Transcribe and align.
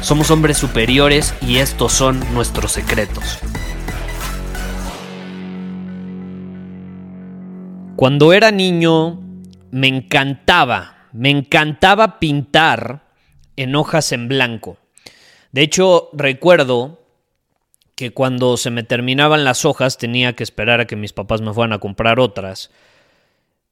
Somos 0.00 0.30
hombres 0.30 0.56
superiores 0.58 1.34
y 1.42 1.58
estos 1.58 1.92
son 1.92 2.20
nuestros 2.34 2.72
secretos. 2.72 3.38
Cuando 7.96 8.32
era 8.32 8.50
niño 8.50 9.20
me 9.70 9.88
encantaba 9.88 10.98
me 11.12 11.30
encantaba 11.30 12.18
pintar 12.18 13.02
en 13.56 13.74
hojas 13.74 14.12
en 14.12 14.28
blanco. 14.28 14.76
De 15.52 15.62
hecho, 15.62 16.10
recuerdo 16.12 17.00
que 17.94 18.12
cuando 18.12 18.56
se 18.56 18.70
me 18.70 18.84
terminaban 18.84 19.44
las 19.44 19.64
hojas 19.64 19.98
tenía 19.98 20.34
que 20.34 20.44
esperar 20.44 20.80
a 20.80 20.86
que 20.86 20.96
mis 20.96 21.12
papás 21.12 21.40
me 21.40 21.52
fueran 21.52 21.72
a 21.72 21.80
comprar 21.80 22.20
otras. 22.20 22.70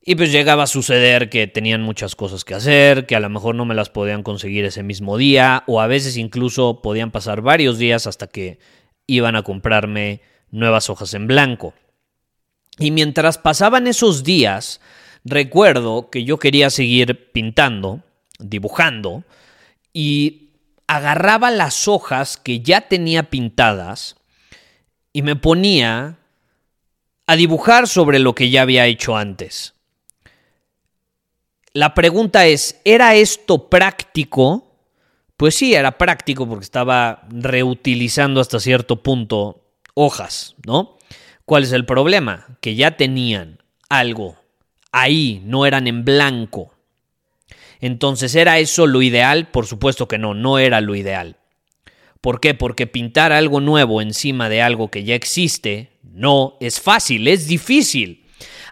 Y 0.09 0.15
pues 0.15 0.31
llegaba 0.31 0.63
a 0.63 0.69
suceder 0.69 1.29
que 1.31 1.49
tenían 1.49 1.83
muchas 1.83 2.15
cosas 2.15 2.45
que 2.45 2.55
hacer, 2.55 3.07
que 3.07 3.17
a 3.17 3.21
lo 3.21 3.29
mejor 3.29 3.57
no 3.57 3.65
me 3.65 3.75
las 3.75 3.91
podían 3.91 4.23
conseguir 4.23 4.65
ese 4.65 4.85
mismo 4.85 5.17
día, 5.17 5.65
o 5.67 5.81
a 5.81 5.89
veces 5.89 6.17
incluso 6.17 6.81
podían 6.81 7.11
pasar 7.11 7.41
varios 7.41 7.77
días 7.77 8.07
hasta 8.07 8.29
que 8.29 8.61
iban 9.09 9.35
a 9.35 9.43
comprarme 9.43 10.21
nuevas 10.53 10.91
hojas 10.91 11.13
en 11.15 11.27
blanco. 11.27 11.75
Y 12.79 12.93
mientras 12.93 13.37
pasaban 13.37 13.89
esos 13.89 14.23
días, 14.23 14.81
recuerdo 15.25 16.09
que 16.09 16.23
yo 16.23 16.39
quería 16.39 16.71
seguir 16.71 17.33
pintando, 17.33 18.05
dibujando, 18.39 19.25
y 19.93 20.51
agarraba 20.87 21.51
las 21.51 21.89
hojas 21.89 22.37
que 22.37 22.61
ya 22.61 22.83
tenía 22.83 23.25
pintadas 23.25 24.15
y 25.13 25.23
me 25.23 25.35
ponía 25.35 26.19
a 27.27 27.35
dibujar 27.35 27.89
sobre 27.89 28.21
lo 28.21 28.37
que 28.37 28.51
ya 28.51 28.63
había 28.63 28.87
hecho 28.87 29.17
antes. 29.17 29.76
La 31.77 31.93
pregunta 31.93 32.47
es, 32.47 32.81
¿era 32.87 33.17
esto 33.17 33.69
práctico? 33.69 34.79
Pues 35.37 35.57
sí, 35.57 35.75
era 35.75 35.99
práctico 35.99 36.49
porque 36.49 36.65
estaba 36.65 37.29
reutilizando 37.29 38.41
hasta 38.41 38.61
cierto 38.61 39.03
punto 39.03 39.63
hojas, 39.93 40.57
¿no? 40.65 40.97
¿Cuál 41.45 41.65
es 41.65 41.73
el 41.73 41.85
problema? 41.85 42.47
Que 42.63 42.77
ya 42.77 42.97
tenían 42.97 43.59
algo 43.91 44.37
ahí, 44.91 45.43
no 45.45 45.67
eran 45.67 45.87
en 45.87 46.07
blanco. 46.07 46.73
Entonces, 47.83 48.35
¿era 48.35 48.59
eso 48.59 48.87
lo 48.87 49.03
ideal? 49.03 49.49
Por 49.49 49.67
supuesto 49.67 50.09
que 50.09 50.17
no, 50.17 50.33
no 50.33 50.59
era 50.59 50.81
lo 50.81 50.95
ideal. 50.95 51.37
¿Por 52.23 52.41
qué? 52.41 52.55
Porque 52.55 52.87
pintar 52.87 53.33
algo 53.33 53.61
nuevo 53.61 54.01
encima 54.01 54.49
de 54.49 54.63
algo 54.63 54.91
que 54.91 55.05
ya 55.05 55.15
existe 55.15 55.91
no 56.03 56.57
es 56.59 56.81
fácil, 56.81 57.29
es 57.29 57.47
difícil. 57.49 58.25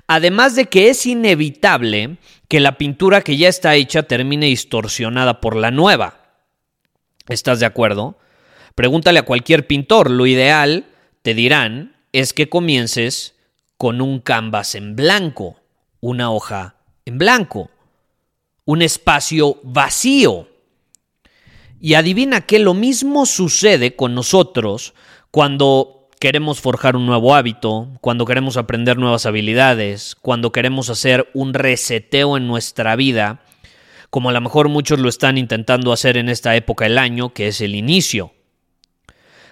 Además 0.06 0.56
de 0.56 0.66
que 0.66 0.88
es 0.88 1.04
inevitable 1.04 2.16
que 2.54 2.60
la 2.60 2.78
pintura 2.78 3.22
que 3.22 3.36
ya 3.36 3.48
está 3.48 3.74
hecha 3.74 4.04
termine 4.04 4.46
distorsionada 4.46 5.40
por 5.40 5.56
la 5.56 5.72
nueva. 5.72 6.20
¿Estás 7.28 7.58
de 7.58 7.66
acuerdo? 7.66 8.16
Pregúntale 8.76 9.18
a 9.18 9.24
cualquier 9.24 9.66
pintor, 9.66 10.08
lo 10.08 10.24
ideal, 10.24 10.86
te 11.22 11.34
dirán, 11.34 11.96
es 12.12 12.32
que 12.32 12.48
comiences 12.48 13.34
con 13.76 14.00
un 14.00 14.20
canvas 14.20 14.76
en 14.76 14.94
blanco 14.94 15.56
una 15.98 16.30
hoja 16.30 16.76
en 17.04 17.18
blanco, 17.18 17.70
un 18.64 18.82
espacio 18.82 19.58
vacío. 19.64 20.48
Y 21.80 21.94
adivina 21.94 22.42
que 22.42 22.60
lo 22.60 22.72
mismo 22.72 23.26
sucede 23.26 23.96
con 23.96 24.14
nosotros 24.14 24.94
cuando 25.32 26.03
queremos 26.24 26.62
forjar 26.62 26.96
un 26.96 27.04
nuevo 27.04 27.34
hábito, 27.34 27.90
cuando 28.00 28.24
queremos 28.24 28.56
aprender 28.56 28.96
nuevas 28.96 29.26
habilidades, 29.26 30.16
cuando 30.22 30.52
queremos 30.52 30.88
hacer 30.88 31.28
un 31.34 31.52
reseteo 31.52 32.38
en 32.38 32.46
nuestra 32.46 32.96
vida, 32.96 33.42
como 34.08 34.30
a 34.30 34.32
lo 34.32 34.40
mejor 34.40 34.70
muchos 34.70 34.98
lo 34.98 35.10
están 35.10 35.36
intentando 35.36 35.92
hacer 35.92 36.16
en 36.16 36.30
esta 36.30 36.56
época 36.56 36.86
del 36.86 36.96
año, 36.96 37.34
que 37.34 37.48
es 37.48 37.60
el 37.60 37.74
inicio. 37.74 38.32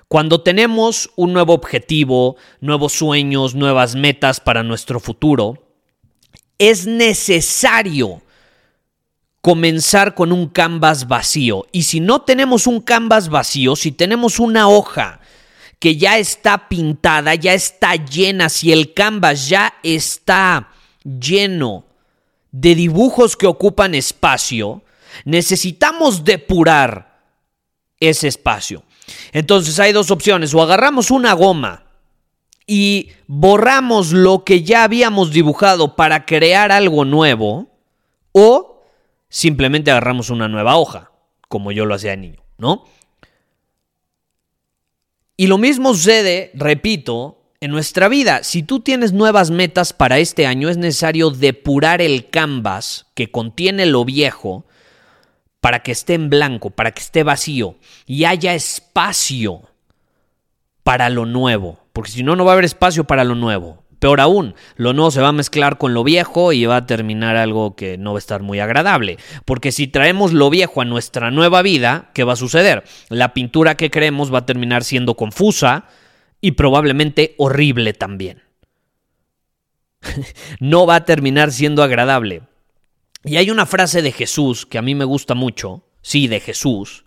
Cuando 0.09 0.41
tenemos 0.41 1.11
un 1.15 1.35
nuevo 1.35 1.53
objetivo, 1.53 2.37
nuevos 2.63 2.95
sueños, 2.95 3.55
nuevas 3.55 3.95
metas 3.95 4.41
para 4.41 4.63
nuestro 4.63 4.99
futuro, 4.99 5.63
es 6.57 6.87
necesario 6.87 8.23
comenzar 9.43 10.15
con 10.15 10.33
un 10.33 10.49
canvas 10.49 11.07
vacío. 11.07 11.67
Y 11.71 11.83
si 11.83 12.01
no 12.01 12.23
tenemos 12.23 12.67
un 12.67 12.81
canvas 12.81 13.29
vacío, 13.29 13.77
si 13.77 13.93
tenemos 13.93 14.41
una 14.41 14.71
hoja 14.71 15.21
que 15.83 15.97
ya 15.97 16.17
está 16.17 16.69
pintada, 16.69 17.35
ya 17.35 17.55
está 17.55 17.97
llena, 17.97 18.49
si 18.49 18.71
el 18.71 18.95
canvas 18.95 19.49
ya 19.49 19.75
está 19.83 20.69
lleno 21.03 21.87
de 22.53 22.77
dibujos 22.77 23.37
que 23.37 23.49
ocupan 23.49 23.97
espacio, 23.97 24.83
necesitamos 25.25 26.23
depurar 26.23 27.19
ese 27.99 28.29
espacio. 28.29 28.85
Entonces 29.33 29.81
hay 29.81 29.91
dos 29.91 30.13
opciones, 30.13 30.55
o 30.55 30.63
agarramos 30.63 31.11
una 31.11 31.33
goma 31.33 31.83
y 32.65 33.09
borramos 33.27 34.13
lo 34.13 34.45
que 34.45 34.63
ya 34.63 34.85
habíamos 34.85 35.33
dibujado 35.33 35.97
para 35.97 36.27
crear 36.27 36.71
algo 36.71 37.05
nuevo 37.05 37.67
o 38.31 38.85
simplemente 39.29 39.91
agarramos 39.91 40.31
una 40.31 40.47
nueva 40.47 40.77
hoja, 40.77 41.11
como 41.49 41.73
yo 41.73 41.87
lo 41.87 41.97
hacía 41.97 42.15
niño, 42.15 42.41
¿no? 42.57 42.85
Y 45.43 45.49
lo 45.49 45.59
mismo 45.59 45.93
sucede, 45.93 46.53
repito, 46.55 47.43
en 47.61 47.73
nuestra 47.73 48.09
vida. 48.09 48.45
Si 48.45 48.63
tú 48.63 48.79
tienes 48.79 49.13
nuevas 49.13 49.51
metas 49.51 49.93
para 49.93 50.19
este 50.19 50.47
año, 50.47 50.69
es 50.69 50.77
necesario 50.77 51.31
depurar 51.31 52.01
el 52.01 52.31
canvas 52.31 53.07
que 53.15 53.33
contiene 53.33 53.87
lo 53.87 54.05
viejo 54.05 54.65
para 55.61 55.83
que 55.83 55.91
esté 55.91 56.15
en 56.15 56.31
blanco, 56.31 56.71
para 56.71 56.93
que 56.93 57.03
esté 57.03 57.25
vacío 57.25 57.75
y 58.07 58.23
haya 58.25 58.55
espacio 58.55 59.63
para 60.85 61.11
lo 61.11 61.27
nuevo 61.27 61.83
porque 61.93 62.11
si 62.11 62.23
no, 62.23 62.37
no 62.37 62.45
va 62.45 62.53
a 62.53 62.55
haber 62.55 62.65
espacio 62.65 63.05
para 63.05 63.25
lo 63.25 63.35
nuevo. 63.35 63.82
Peor 64.03 64.21
aún, 64.21 64.57
lo 64.75 64.95
nuevo 64.95 65.13
se 65.13 65.21
va 65.21 65.29
a 65.29 65.33
mezclar 65.33 65.79
con 65.79 65.95
lo 65.95 66.03
viejo 66.03 66.53
y 66.53 66.67
va 66.67 66.75
a 66.75 66.87
terminar 66.87 67.37
algo 67.37 67.77
que 67.77 67.99
no 67.99 68.15
va 68.15 68.17
a 68.17 68.19
estar 68.19 68.43
muy 68.43 68.59
agradable. 68.59 69.17
Porque 69.45 69.71
si 69.71 69.87
traemos 69.87 70.33
lo 70.33 70.51
viejo 70.51 70.81
a 70.81 70.85
nuestra 70.85 71.31
nueva 71.31 71.63
vida, 71.63 72.11
¿qué 72.13 72.25
va 72.25 72.33
a 72.33 72.37
suceder? 72.37 72.83
La 73.11 73.33
pintura 73.33 73.77
que 73.77 73.93
creemos 73.93 74.35
va 74.35 74.39
a 74.39 74.45
terminar 74.45 74.83
siendo 74.83 75.15
confusa 75.15 75.85
y 76.41 76.51
probablemente 76.51 77.37
horrible 77.39 77.93
también. 77.93 78.43
no 80.59 80.85
va 80.85 80.97
a 80.97 81.05
terminar 81.05 81.53
siendo 81.53 81.85
agradable. 81.85 82.43
Y 83.23 83.37
hay 83.37 83.53
una 83.53 83.67
frase 83.67 84.03
de 84.03 84.11
Jesús 84.11 84.67
que 84.67 84.79
a 84.79 84.83
mí 84.83 84.97
me 84.97 85.05
gusta 85.05 85.37
mucho, 85.37 85.85
sí, 86.01 86.27
de 86.27 86.41
Jesús, 86.41 87.05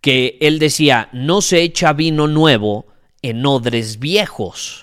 que 0.00 0.38
él 0.40 0.58
decía, 0.58 1.10
no 1.12 1.42
se 1.42 1.60
echa 1.60 1.92
vino 1.92 2.26
nuevo 2.26 2.86
en 3.20 3.44
odres 3.44 3.98
viejos. 3.98 4.81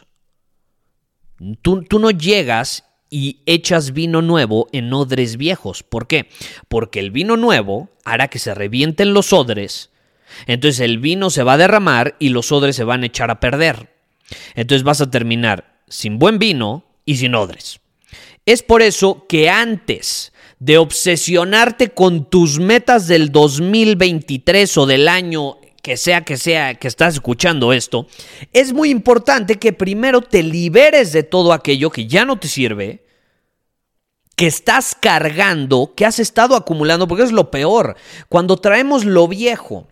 Tú, 1.62 1.86
no 2.00 2.12
llegas 2.12 2.86
y 3.10 3.42
echas 3.46 3.94
vino 3.94 4.22
nuevo 4.22 4.68
en 4.72 4.92
odres 4.94 5.38
viejos. 5.38 5.84
¿Por 5.84 6.08
qué? 6.08 6.30
Porque 6.68 7.00
el 7.00 7.12
vino 7.12 7.38
nuevo 7.38 7.90
hará 8.04 8.28
que 8.28 8.40
se 8.40 8.54
revienten 8.54 9.14
los 9.14 9.34
odres. 9.34 9.90
Entonces 10.46 10.80
el 10.82 11.00
vino 11.00 11.30
se 11.30 11.44
va 11.44 11.54
a 11.54 11.58
derramar 11.58 12.16
y 12.20 12.30
los 12.30 12.52
odres 12.52 12.76
se 12.76 12.84
van 12.84 13.04
a 13.04 13.08
echar 13.08 13.32
a 13.32 13.40
perder. 13.40 13.94
Entonces 14.56 14.84
vas 14.84 15.02
a 15.02 15.10
terminar 15.10 15.80
sin 15.88 16.20
buen 16.20 16.40
vino 16.40 16.86
y 17.06 17.18
sin 17.18 17.36
odres. 17.36 17.80
Es 18.46 18.64
por 18.64 18.82
eso 18.82 19.26
que 19.28 19.50
antes 19.50 20.34
de 20.60 20.78
obsesionarte 20.78 21.90
con 21.90 22.30
tus 22.30 22.60
metas 22.60 23.08
del 23.08 23.32
2023 23.32 24.78
o 24.78 24.86
del 24.86 25.08
año 25.08 25.58
que 25.82 25.98
sea 25.98 26.24
que 26.24 26.38
sea 26.38 26.76
que 26.76 26.88
estás 26.88 27.16
escuchando 27.16 27.74
esto, 27.74 28.08
es 28.54 28.74
muy 28.74 28.90
importante 28.90 29.58
que 29.58 29.74
primero 29.74 30.22
te 30.22 30.44
liberes 30.44 31.12
de 31.12 31.24
todo 31.24 31.54
aquello 31.54 31.90
que 31.90 32.08
ya 32.08 32.26
no 32.26 32.40
te 32.40 32.48
sirve, 32.48 33.06
que 34.36 34.48
estás 34.48 34.96
cargando, 35.00 35.94
que 35.96 36.06
has 36.06 36.20
estado 36.20 36.56
acumulando, 36.56 37.08
porque 37.08 37.24
es 37.24 37.32
lo 37.32 37.52
peor. 37.52 37.98
Cuando 38.30 38.58
traemos 38.58 39.04
lo 39.04 39.28
viejo 39.28 39.88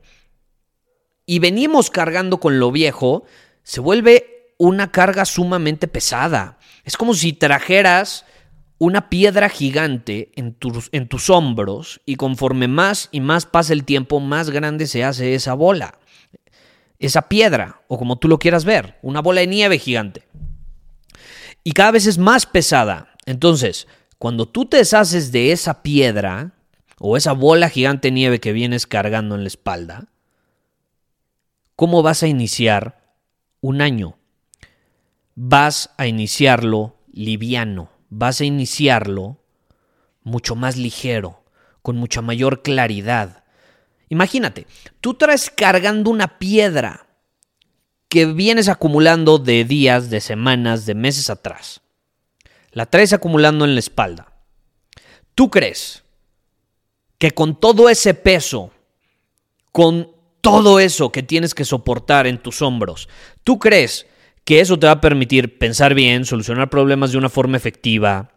y 1.26 1.40
venimos 1.40 1.90
cargando 1.90 2.40
con 2.40 2.60
lo 2.60 2.72
viejo, 2.72 3.26
se 3.64 3.82
vuelve 3.82 4.54
una 4.58 4.92
carga 4.92 5.26
sumamente 5.26 5.88
pesada. 5.88 6.58
Es 6.86 6.96
como 6.96 7.14
si 7.14 7.34
trajeras 7.34 8.26
una 8.80 9.10
piedra 9.10 9.50
gigante 9.50 10.32
en 10.36 10.54
tus, 10.54 10.90
en 10.92 11.08
tus 11.08 11.30
hombros 11.30 12.02
y 12.06 12.16
conforme 12.16 12.68
más 12.68 13.10
y 13.12 13.22
más 13.22 13.46
pasa 13.46 13.74
el 13.74 13.84
tiempo, 13.84 14.20
más 14.20 14.50
grande 14.50 14.86
se 14.88 15.04
hace 15.04 15.34
esa 15.34 15.54
bola, 15.56 15.98
esa 17.00 17.24
piedra, 17.24 17.82
o 17.88 17.98
como 17.98 18.18
tú 18.18 18.28
lo 18.28 18.40
quieras 18.40 18.66
ver, 18.66 18.98
una 19.02 19.22
bola 19.22 19.42
de 19.42 19.48
nieve 19.48 19.80
gigante. 19.80 20.28
Y 21.64 21.72
cada 21.72 21.92
vez 21.92 22.06
es 22.06 22.18
más 22.18 22.46
pesada. 22.46 23.14
Entonces, 23.26 23.88
cuando 24.20 24.48
tú 24.48 24.66
te 24.66 24.78
deshaces 24.78 25.32
de 25.32 25.52
esa 25.52 25.82
piedra 25.82 26.54
o 27.00 27.18
esa 27.18 27.34
bola 27.34 27.70
gigante 27.70 28.08
de 28.08 28.14
nieve 28.14 28.40
que 28.40 28.54
vienes 28.54 28.88
cargando 28.88 29.36
en 29.36 29.42
la 29.42 29.48
espalda, 29.48 30.06
¿cómo 31.76 32.04
vas 32.04 32.24
a 32.24 32.28
iniciar 32.28 33.16
un 33.60 33.82
año? 33.82 34.18
Vas 35.36 35.92
a 35.98 36.08
iniciarlo 36.08 36.96
liviano 37.12 37.97
vas 38.10 38.42
a 38.42 38.46
iniciarlo 38.46 39.38
mucho 40.24 40.56
más 40.56 40.78
ligero, 40.78 41.44
con 41.82 41.98
mucha 41.98 42.22
mayor 42.22 42.62
claridad. 42.62 43.44
Imagínate, 44.10 44.68
tú 45.02 45.14
traes 45.14 45.50
cargando 45.50 46.10
una 46.10 46.38
piedra 46.38 47.08
que 48.10 48.26
vienes 48.26 48.70
acumulando 48.70 49.38
de 49.38 49.64
días, 49.64 50.10
de 50.10 50.22
semanas, 50.22 50.86
de 50.86 50.96
meses 50.96 51.30
atrás. 51.30 51.82
La 52.72 52.86
traes 52.86 53.14
acumulando 53.14 53.66
en 53.66 53.74
la 53.74 53.80
espalda. 53.80 54.34
¿Tú 55.36 55.50
crees 55.50 56.04
que 57.18 57.32
con 57.32 57.60
todo 57.60 57.90
ese 57.90 58.14
peso, 58.14 58.72
con 59.72 60.12
todo 60.42 60.80
eso 60.80 61.12
que 61.12 61.24
tienes 61.24 61.54
que 61.54 61.66
soportar 61.66 62.28
en 62.28 62.42
tus 62.42 62.62
hombros, 62.62 63.10
tú 63.44 63.60
crees 63.60 64.08
que 64.48 64.62
eso 64.62 64.80
te 64.80 64.88
va 64.88 64.94
a 64.94 65.02
permitir 65.02 65.58
pensar 65.58 65.94
bien, 65.94 66.24
solucionar 66.24 66.70
problemas 66.70 67.12
de 67.12 67.18
una 67.18 67.28
forma 67.28 67.58
efectiva, 67.58 68.32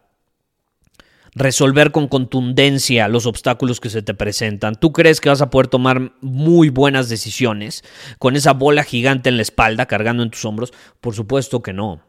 resolver 1.36 1.92
con 1.92 2.08
contundencia 2.08 3.06
los 3.06 3.26
obstáculos 3.26 3.78
que 3.78 3.90
se 3.90 4.02
te 4.02 4.12
presentan. 4.12 4.74
¿Tú 4.74 4.92
crees 4.92 5.20
que 5.20 5.28
vas 5.28 5.40
a 5.40 5.50
poder 5.50 5.68
tomar 5.68 6.14
muy 6.20 6.68
buenas 6.68 7.08
decisiones 7.08 7.84
con 8.18 8.34
esa 8.34 8.54
bola 8.54 8.82
gigante 8.82 9.28
en 9.28 9.36
la 9.36 9.42
espalda 9.42 9.86
cargando 9.86 10.24
en 10.24 10.30
tus 10.30 10.44
hombros? 10.44 10.72
Por 11.00 11.14
supuesto 11.14 11.62
que 11.62 11.72
no. 11.72 12.02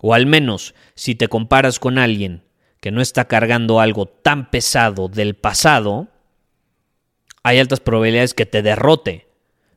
O 0.00 0.14
al 0.14 0.26
menos, 0.26 0.76
si 0.94 1.16
te 1.16 1.26
comparas 1.26 1.80
con 1.80 1.98
alguien 1.98 2.44
que 2.78 2.92
no 2.92 3.00
está 3.00 3.26
cargando 3.26 3.80
algo 3.80 4.06
tan 4.06 4.52
pesado 4.52 5.08
del 5.08 5.34
pasado, 5.34 6.10
hay 7.42 7.58
altas 7.58 7.80
probabilidades 7.80 8.34
que 8.34 8.46
te 8.46 8.62
derrote. 8.62 9.26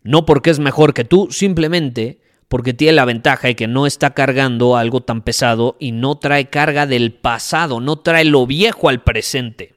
No 0.04 0.28
porque 0.28 0.52
es 0.52 0.60
mejor 0.60 0.94
que 0.94 1.04
tú, 1.04 1.30
simplemente 1.31 2.24
porque 2.47 2.74
tiene 2.74 2.94
la 2.94 3.06
ventaja 3.06 3.47
de 3.47 3.56
que 3.56 3.68
no 3.68 3.86
está 3.88 4.13
cargando 4.13 4.77
algo 4.77 5.01
tan 5.01 5.21
pesado 5.21 5.75
y 5.80 5.92
no 5.92 6.18
trae 6.18 6.50
carga 6.50 6.86
del 6.86 7.13
pasado, 7.13 7.80
no 7.80 7.97
trae 7.97 8.25
lo 8.25 8.45
viejo 8.45 8.89
al 8.89 9.03
presente. 9.03 9.75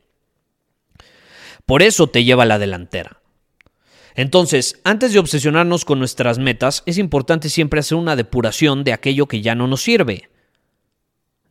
Por 1.66 1.82
eso 1.82 2.06
te 2.06 2.24
lleva 2.24 2.44
a 2.44 2.46
la 2.46 2.58
delantera. 2.58 3.20
Entonces, 4.14 4.80
antes 4.84 5.12
de 5.12 5.20
obsesionarnos 5.20 5.84
con 5.84 5.98
nuestras 5.98 6.38
metas, 6.38 6.82
es 6.86 6.98
importante 6.98 7.48
siempre 7.48 7.80
hacer 7.80 7.96
una 7.96 8.16
depuración 8.16 8.82
de 8.82 8.92
aquello 8.92 9.26
que 9.26 9.42
ya 9.42 9.54
no 9.54 9.68
nos 9.68 9.82
sirve, 9.82 10.28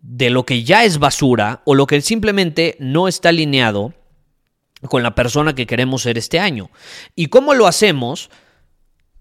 de 0.01 0.29
lo 0.29 0.45
que 0.45 0.63
ya 0.63 0.83
es 0.83 0.99
basura 0.99 1.61
o 1.65 1.75
lo 1.75 1.87
que 1.87 2.01
simplemente 2.01 2.75
no 2.79 3.07
está 3.07 3.29
alineado 3.29 3.93
con 4.89 5.01
la 5.01 5.15
persona 5.15 5.55
que 5.55 5.65
queremos 5.65 6.01
ser 6.03 6.17
este 6.17 6.39
año. 6.39 6.69
¿Y 7.15 7.27
cómo 7.27 7.53
lo 7.53 7.67
hacemos? 7.67 8.29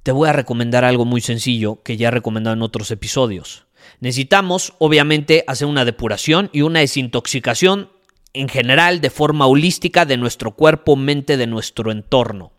Te 0.06 0.12
voy 0.12 0.28
a 0.28 0.32
recomendar 0.32 0.84
algo 0.84 1.04
muy 1.04 1.20
sencillo 1.20 1.82
que 1.82 1.96
ya 1.96 2.06
he 2.06 2.10
recomendado 2.12 2.54
en 2.54 2.62
otros 2.62 2.92
episodios. 2.92 3.66
Necesitamos, 3.98 4.72
obviamente, 4.78 5.42
hacer 5.48 5.66
una 5.66 5.84
depuración 5.84 6.48
y 6.52 6.62
una 6.62 6.78
desintoxicación 6.78 7.90
en 8.32 8.48
general 8.48 9.00
de 9.00 9.10
forma 9.10 9.48
holística 9.48 10.04
de 10.04 10.16
nuestro 10.16 10.52
cuerpo, 10.52 10.94
mente, 10.94 11.36
de 11.36 11.48
nuestro 11.48 11.90
entorno. 11.90 12.52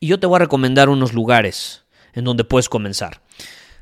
Y 0.00 0.08
yo 0.08 0.18
te 0.18 0.26
voy 0.26 0.34
a 0.34 0.40
recomendar 0.40 0.88
unos 0.88 1.12
lugares 1.12 1.84
en 2.14 2.24
donde 2.24 2.42
puedes 2.42 2.68
comenzar. 2.68 3.22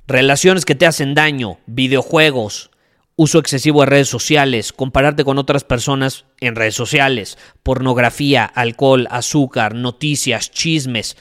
Relaciones 0.07 0.67
que 0.67 0.75
te 0.75 0.85
hacen 0.85 1.15
daño, 1.15 1.59
videojuegos, 1.65 2.71
uso 3.17 3.39
excesivo 3.39 3.81
de 3.81 3.87
redes 3.87 4.09
sociales, 4.09 4.75
compararte 4.75 5.25
con 5.25 5.39
otras 5.39 5.65
personas 5.65 6.27
en 6.41 6.55
redes 6.55 6.75
sociales, 6.75 7.39
pornografía, 7.63 8.45
alcohol, 8.45 9.09
azúcar, 9.11 9.75
noticias, 9.75 10.51
chismes, 10.51 11.17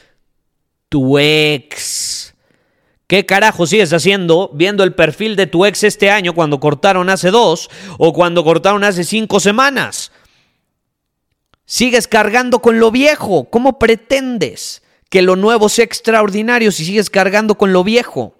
tu 0.89 1.17
ex. 1.17 2.33
¿Qué 3.07 3.25
carajo 3.25 3.65
sigues 3.65 3.91
haciendo 3.93 4.51
viendo 4.53 4.83
el 4.83 4.93
perfil 4.93 5.35
de 5.35 5.47
tu 5.47 5.65
ex 5.65 5.83
este 5.83 6.11
año 6.11 6.33
cuando 6.33 6.59
cortaron 6.59 7.09
hace 7.09 7.31
dos 7.31 7.69
o 7.97 8.13
cuando 8.13 8.43
cortaron 8.43 8.83
hace 8.83 9.03
cinco 9.03 9.39
semanas? 9.39 10.11
Sigues 11.65 12.07
cargando 12.07 12.59
con 12.59 12.79
lo 12.79 12.91
viejo. 12.91 13.49
¿Cómo 13.49 13.79
pretendes 13.79 14.83
que 15.09 15.21
lo 15.21 15.35
nuevo 15.35 15.69
sea 15.69 15.85
extraordinario 15.85 16.71
si 16.71 16.85
sigues 16.85 17.09
cargando 17.09 17.57
con 17.57 17.73
lo 17.73 17.83
viejo? 17.83 18.35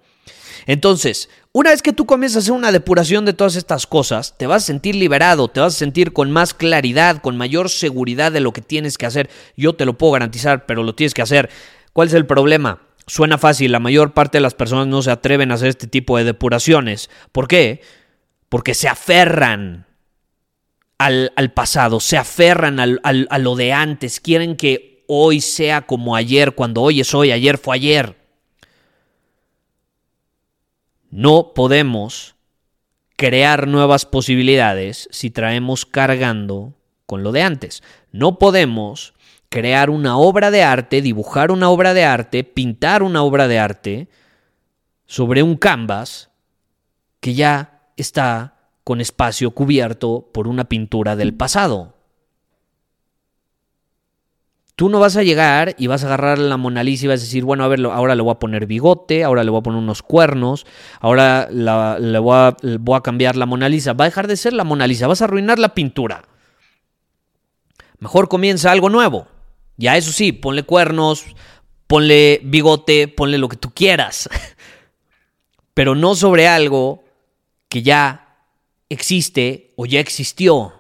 Entonces, 0.68 1.30
una 1.52 1.72
vez 1.72 1.82
que 1.82 1.94
tú 1.94 2.06
comienzas 2.06 2.36
a 2.36 2.40
hacer 2.42 2.54
una 2.54 2.72
depuración 2.72 3.26
de 3.26 3.34
todas 3.34 3.56
estas 3.56 3.88
cosas, 3.88 4.38
te 4.38 4.46
vas 4.46 4.64
a 4.64 4.66
sentir 4.68 4.94
liberado, 4.94 5.48
te 5.48 5.60
vas 5.60 5.74
a 5.74 5.80
sentir 5.80 6.14
con 6.14 6.30
más 6.30 6.54
claridad, 6.54 7.24
con 7.24 7.38
mayor 7.38 7.72
seguridad 7.72 8.32
de 8.32 8.40
lo 8.40 8.54
que 8.54 8.62
tienes 8.62 9.00
que 9.00 9.08
hacer. 9.08 9.32
Yo 9.58 9.74
te 9.74 9.86
lo 9.86 9.98
puedo 9.98 10.14
garantizar, 10.14 10.68
pero 10.68 10.84
lo 10.84 10.94
tienes 10.94 11.16
que 11.16 11.24
hacer. 11.24 11.50
¿Cuál 12.00 12.08
es 12.08 12.14
el 12.14 12.26
problema? 12.26 12.80
Suena 13.08 13.38
fácil, 13.38 13.74
la 13.74 13.82
mayor 13.82 14.14
parte 14.14 14.38
de 14.38 14.42
las 14.42 14.54
personas 14.54 14.88
no 14.88 15.02
se 15.02 15.12
atreven 15.12 15.52
a 15.52 15.56
hacer 15.56 15.68
este 15.68 15.86
tipo 15.86 16.18
de 16.18 16.24
depuraciones. 16.24 17.10
¿Por 17.34 17.50
qué? 17.50 17.82
Porque 18.48 18.74
se 18.74 18.88
aferran 18.88 19.86
al, 20.98 21.52
pasado, 21.54 22.00
se 22.00 22.16
aferran 22.16 22.80
a 22.80 23.38
lo 23.38 23.56
de 23.58 23.74
antes, 23.74 24.22
quieren 24.22 24.56
que 24.56 25.04
hoy 25.10 25.42
sea 25.42 25.82
como 25.82 26.16
ayer, 26.16 26.54
cuando 26.54 26.84
hoy 26.84 27.02
es 27.02 27.14
hoy, 27.14 27.34
ayer 27.34 27.58
fue 27.58 27.76
ayer. 27.76 28.16
No 31.10 31.52
podemos 31.54 32.38
crear 33.18 33.68
nuevas 33.68 34.06
posibilidades 34.06 35.10
si 35.12 35.32
traemos 35.32 35.86
cargando 35.86 36.76
con 37.06 37.24
lo 37.24 37.34
de 37.34 37.42
antes. 37.42 37.84
No 38.14 38.40
podemos 38.40 39.14
crear 39.50 39.90
una 39.90 40.18
obra 40.18 40.52
de 40.52 40.64
arte, 40.64 41.02
dibujar 41.02 41.52
una 41.52 41.70
obra 41.70 41.94
de 41.94 42.06
arte, 42.06 42.44
pintar 42.44 43.04
una 43.04 43.24
obra 43.24 43.48
de 43.48 43.60
arte 43.60 44.08
sobre 45.06 45.44
un 45.44 45.58
canvas 45.58 46.30
que 47.20 47.34
ya 47.34 47.82
está 47.98 48.56
con 48.84 49.02
espacio 49.02 49.52
cubierto 49.52 50.30
por 50.32 50.48
una 50.48 50.66
pintura 50.66 51.16
del 51.16 51.34
pasado. 51.34 51.96
Tú 54.76 54.88
no 54.88 55.02
vas 55.02 55.18
a 55.18 55.24
llegar 55.24 55.76
y 55.78 55.88
vas 55.88 56.04
a 56.04 56.08
agarrar 56.08 56.40
la 56.40 56.56
Mona 56.56 56.84
Lisa 56.84 57.04
y 57.06 57.08
vas 57.10 57.20
a 57.20 57.24
decir, 57.26 57.44
bueno, 57.44 57.66
a 57.66 57.68
ver, 57.68 57.84
ahora 57.86 58.16
le 58.16 58.22
voy 58.22 58.32
a 58.32 58.40
poner 58.40 58.66
bigote, 58.66 59.26
ahora 59.26 59.44
le 59.44 59.52
voy 59.52 59.60
a 59.60 59.64
poner 59.64 59.80
unos 59.80 60.02
cuernos, 60.02 60.66
ahora 61.02 61.50
le 61.52 61.70
a, 61.70 62.56
voy 62.80 62.96
a 62.96 63.02
cambiar 63.02 63.36
la 63.36 63.46
Mona 63.46 63.68
Lisa. 63.68 63.92
Va 63.92 64.06
a 64.06 64.08
dejar 64.08 64.28
de 64.28 64.38
ser 64.38 64.54
la 64.54 64.64
Mona 64.64 64.88
Lisa, 64.88 65.08
vas 65.08 65.22
a 65.22 65.26
arruinar 65.26 65.60
la 65.60 65.74
pintura. 65.74 66.24
Mejor 68.00 68.30
comienza 68.30 68.72
algo 68.72 68.90
nuevo. 68.90 69.28
Ya 69.80 69.96
eso 69.96 70.12
sí, 70.12 70.34
ponle 70.34 70.64
cuernos, 70.64 71.24
ponle 71.88 72.42
bigote, 72.44 73.08
ponle 73.08 73.38
lo 73.38 73.48
que 73.48 73.56
tú 73.56 73.72
quieras. 73.74 74.30
Pero 75.74 75.96
no 75.96 76.16
sobre 76.16 76.50
algo 76.50 77.06
que 77.70 77.82
ya 77.82 78.44
existe 78.90 79.72
o 79.78 79.86
ya 79.86 80.02
existió. 80.02 80.74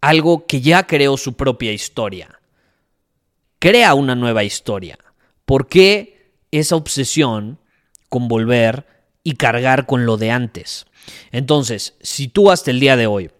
Algo 0.00 0.46
que 0.46 0.60
ya 0.60 0.86
creó 0.86 1.16
su 1.16 1.34
propia 1.34 1.72
historia. 1.72 2.38
Crea 3.58 3.94
una 3.94 4.14
nueva 4.14 4.44
historia. 4.44 4.96
¿Por 5.44 5.66
qué 5.66 6.36
esa 6.52 6.76
obsesión 6.76 7.58
con 8.08 8.28
volver 8.28 8.86
y 9.24 9.34
cargar 9.34 9.86
con 9.86 10.06
lo 10.06 10.18
de 10.18 10.30
antes? 10.30 10.86
Entonces, 11.32 11.96
si 12.00 12.28
tú 12.28 12.52
hasta 12.52 12.70
el 12.70 12.78
día 12.78 12.96
de 12.96 13.08
hoy 13.08 13.32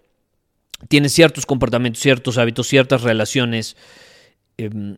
tienes 0.89 1.13
ciertos 1.13 1.47
comportamientos, 1.47 2.03
ciertos 2.03 2.39
hábitos, 2.39 2.67
ciertas 2.67 3.03
relaciones, 3.03 3.77
em, 4.57 4.97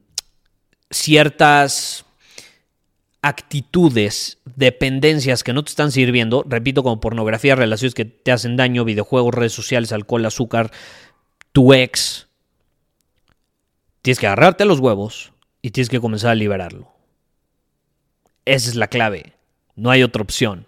ciertas 0.91 2.05
actitudes, 3.23 4.39
dependencias 4.45 5.43
que 5.43 5.55
no 5.55 5.65
te 5.65 5.71
están 5.71 5.91
sirviendo, 5.91 6.45
repito, 6.47 6.83
como 6.83 7.01
pornografía, 7.01 7.55
relaciones 7.55 7.95
que 7.95 8.05
te 8.05 8.33
hacen 8.33 8.57
daño, 8.57 8.85
videojuegos, 8.85 9.35
redes 9.35 9.53
sociales, 9.53 9.93
alcohol, 9.93 10.27
azúcar, 10.27 10.71
tu 11.53 11.73
ex, 11.73 12.29
tienes 14.03 14.19
que 14.19 14.27
agarrarte 14.27 14.67
los 14.67 14.81
huevos 14.81 15.33
y 15.63 15.71
tienes 15.71 15.89
que 15.89 16.01
comenzar 16.01 16.33
a 16.33 16.35
liberarlo. 16.35 16.93
Esa 18.45 18.69
es 18.69 18.77
la 18.77 18.89
clave, 18.89 19.33
no 19.75 19.91
hay 19.91 20.03
otra 20.03 20.23
opción. 20.23 20.67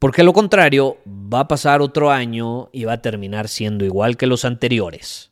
Porque 0.00 0.24
lo 0.24 0.32
contrario, 0.32 0.96
va 1.06 1.40
a 1.40 1.48
pasar 1.48 1.82
otro 1.82 2.10
año 2.10 2.70
y 2.72 2.84
va 2.84 2.94
a 2.94 3.02
terminar 3.02 3.48
siendo 3.48 3.84
igual 3.84 4.16
que 4.16 4.26
los 4.26 4.46
anteriores. 4.46 5.30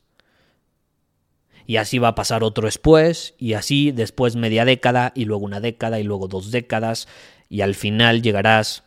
Y 1.65 1.77
así 1.77 1.97
va 1.97 2.09
a 2.09 2.15
pasar 2.15 2.43
otro 2.43 2.67
después, 2.67 3.33
y 3.39 3.53
así 3.53 3.91
después 3.91 4.35
media 4.35 4.65
década, 4.65 5.11
y 5.15 5.25
luego 5.25 5.43
una 5.43 5.59
década, 5.59 5.99
y 5.99 6.03
luego 6.03 6.27
dos 6.27 6.51
décadas, 6.51 7.07
y 7.49 7.61
al 7.61 7.73
final 7.73 8.21
llegarás 8.21 8.83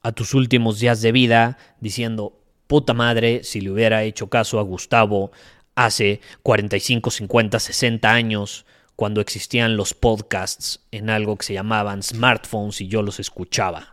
a 0.00 0.12
tus 0.12 0.32
últimos 0.32 0.80
días 0.80 1.02
de 1.02 1.12
vida 1.12 1.58
diciendo, 1.78 2.40
puta 2.66 2.94
madre, 2.94 3.44
si 3.44 3.60
le 3.60 3.70
hubiera 3.70 4.04
hecho 4.04 4.30
caso 4.30 4.58
a 4.58 4.62
Gustavo 4.62 5.30
hace 5.74 6.22
45, 6.42 7.10
50, 7.10 7.60
60 7.60 8.10
años, 8.10 8.64
cuando 8.96 9.20
existían 9.20 9.76
los 9.76 9.92
podcasts 9.92 10.80
en 10.90 11.10
algo 11.10 11.36
que 11.36 11.44
se 11.44 11.54
llamaban 11.54 12.02
smartphones 12.02 12.80
y 12.80 12.88
yo 12.88 13.02
los 13.02 13.20
escuchaba. 13.20 13.92